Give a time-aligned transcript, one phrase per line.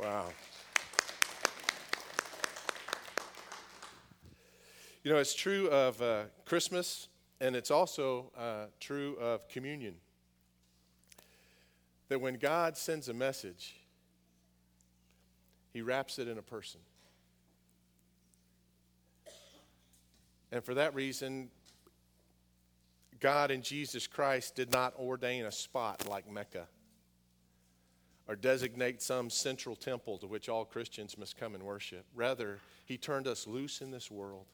[0.00, 0.24] Wow.
[5.04, 9.96] You know, it's true of uh, Christmas, and it's also uh, true of communion.
[12.08, 13.76] That when God sends a message,
[15.74, 16.80] He wraps it in a person.
[20.50, 21.50] And for that reason,
[23.20, 26.68] God and Jesus Christ did not ordain a spot like Mecca
[28.30, 32.04] or designate some central temple to which all Christians must come and worship.
[32.14, 34.46] Rather, He turned us loose in this world.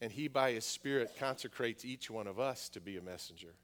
[0.00, 3.54] And He, by His Spirit, consecrates each one of us to be a messenger.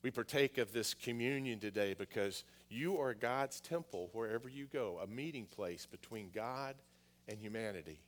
[0.00, 5.06] We partake of this communion today because you are God's temple wherever you go, a
[5.06, 6.74] meeting place between God
[7.28, 8.00] and humanity.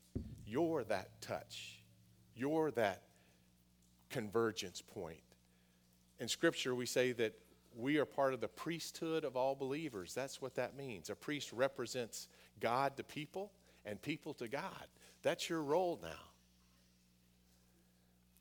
[0.46, 1.82] You're that touch.
[2.34, 3.02] You're that
[4.08, 5.25] convergence point.
[6.18, 7.34] In Scripture, we say that
[7.76, 10.14] we are part of the priesthood of all believers.
[10.14, 11.10] That's what that means.
[11.10, 12.28] A priest represents
[12.58, 13.52] God to people
[13.84, 14.86] and people to God.
[15.22, 16.08] That's your role now.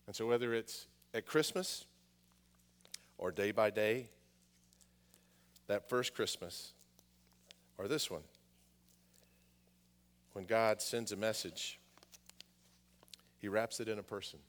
[0.07, 1.85] And so, whether it's at Christmas
[3.17, 4.09] or day by day,
[5.67, 6.73] that first Christmas
[7.77, 8.21] or this one,
[10.33, 11.79] when God sends a message,
[13.39, 14.39] He wraps it in a person.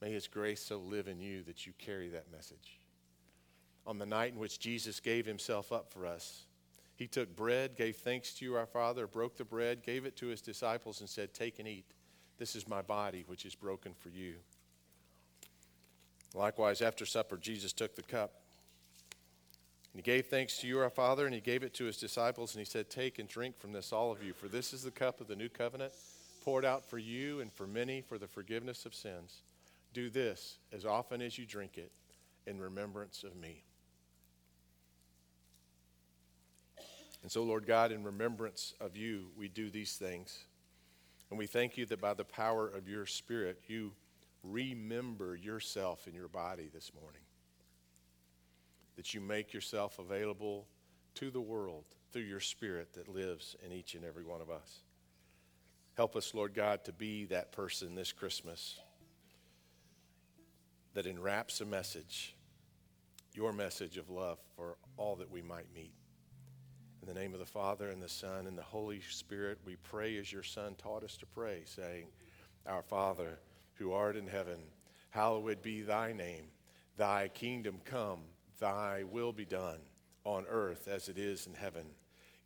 [0.00, 2.78] May His grace so live in you that you carry that message.
[3.86, 6.44] On the night in which Jesus gave Himself up for us,
[6.96, 10.26] He took bread, gave thanks to you, our Father, broke the bread, gave it to
[10.26, 11.86] His disciples, and said, Take and eat.
[12.38, 14.34] This is my body, which is broken for you.
[16.34, 18.32] Likewise, after supper, Jesus took the cup.
[19.92, 22.54] And he gave thanks to you, our Father, and he gave it to his disciples,
[22.54, 24.90] and he said, Take and drink from this, all of you, for this is the
[24.90, 25.92] cup of the new covenant,
[26.44, 29.42] poured out for you and for many for the forgiveness of sins.
[29.92, 31.90] Do this as often as you drink it
[32.46, 33.64] in remembrance of me.
[37.22, 40.44] And so, Lord God, in remembrance of you, we do these things.
[41.30, 43.92] And we thank you that by the power of your Spirit, you
[44.42, 47.20] remember yourself in your body this morning
[48.96, 50.66] that you make yourself available
[51.14, 54.80] to the world through your spirit that lives in each and every one of us.
[55.96, 58.78] Help us, Lord God, to be that person this Christmas
[60.94, 62.36] that enwraps a message,
[63.34, 65.94] your message of love for all that we might meet.
[67.02, 70.16] In the name of the Father, and the Son, and the Holy Spirit, we pray
[70.18, 72.06] as your Son taught us to pray, saying,
[72.66, 73.38] Our Father,
[73.74, 74.58] who art in heaven,
[75.10, 76.46] hallowed be thy name.
[76.96, 78.20] Thy kingdom come
[78.58, 79.78] Thy will be done
[80.24, 81.86] on earth as it is in heaven.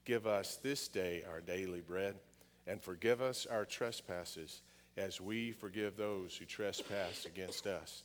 [0.04, 2.16] Give us this day our daily bread,
[2.66, 4.62] and forgive us our trespasses
[4.96, 8.04] as we forgive those who trespass against us.